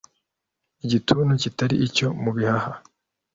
[0.83, 2.71] Igituntu kitari icyo mu bihaha